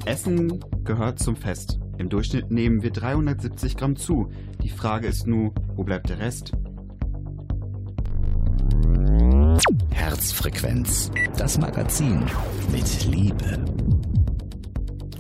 [0.06, 1.80] Essen gehört zum Fest.
[1.98, 4.32] Im Durchschnitt nehmen wir 370 Gramm zu.
[4.64, 6.54] Die Frage ist nur, wo bleibt der Rest?
[9.92, 12.24] Herzfrequenz, das Magazin
[12.72, 13.66] mit Liebe.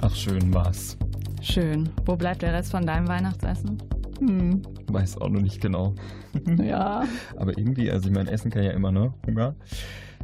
[0.02, 0.98] Ach, schön war's.
[1.42, 1.90] Schön.
[2.06, 3.78] Wo bleibt der Rest von deinem Weihnachtsessen?
[4.20, 4.62] Hm.
[4.88, 5.94] Weiß auch noch nicht genau.
[6.64, 7.04] Ja.
[7.38, 9.14] Aber irgendwie, also ich mein, Essen kann ja immer, ne?
[9.26, 9.56] Hunger.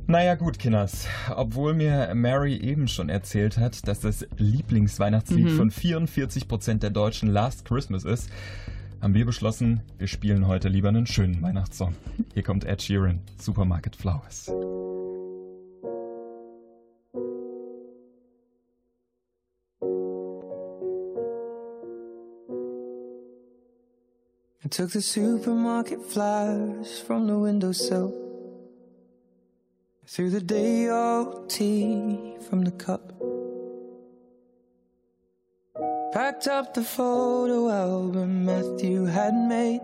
[0.08, 1.08] Naja gut, Kinders.
[1.36, 5.58] Obwohl mir Mary eben schon erzählt hat, dass das Lieblingsweihnachtslied Mhm.
[5.58, 8.30] von 44% der Deutschen Last Christmas ist,
[9.02, 11.96] haben wir beschlossen, wir spielen heute lieber einen schönen Weihnachtssong.
[12.34, 14.52] Hier kommt Ed Sheeran, Supermarket Flowers.
[24.64, 28.12] I took the supermarket flowers from the windowsill.
[30.04, 33.14] I threw the day old tea from the cup.
[36.16, 39.82] Packed up the photo album Matthew had made.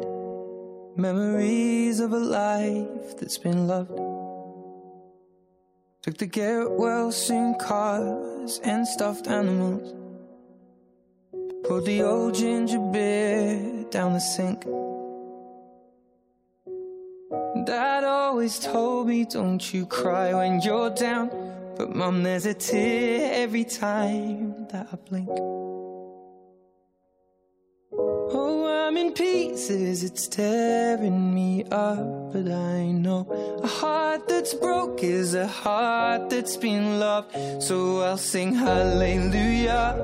[0.95, 3.99] Memories of a life that's been loved.
[6.03, 9.93] Took the get well soon cars and stuffed animals.
[11.65, 14.63] Poured the old ginger beer down the sink.
[17.65, 21.29] Dad always told me, don't you cry when you're down.
[21.75, 25.27] But mum, there's a tear every time that I blink.
[28.91, 32.33] I'm in pieces, it's tearing me up.
[32.33, 33.25] But I know
[33.63, 37.33] a heart that's broke is a heart that's been loved.
[37.63, 39.95] So I'll sing hallelujah.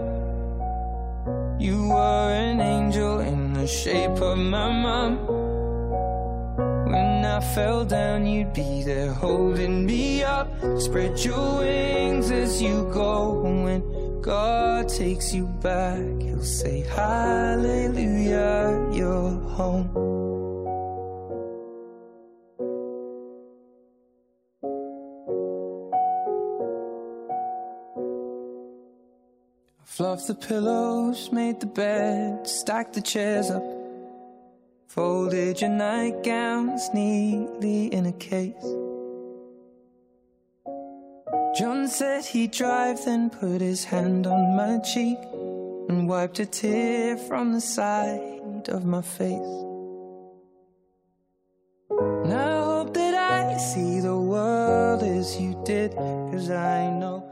[1.60, 5.18] You were an angel in the shape of my mom.
[6.90, 10.48] When I fell down, you'd be there holding me up.
[10.80, 13.42] Spread your wings as you go.
[13.42, 17.72] When God takes you back, He'll say, Hallelujah,
[18.94, 19.90] you're home.
[29.84, 33.64] Fluffed the pillows, made the bed, stacked the chairs up.
[34.86, 38.54] Folded your nightgowns neatly in a case.
[41.58, 45.18] John said he'd drive, then put his hand on my cheek
[45.88, 49.64] and wiped a tear from the side of my face.
[51.90, 57.27] And I hope that I see the world as you did, cause I know